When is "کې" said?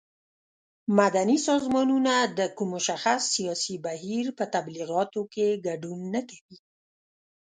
5.33-5.47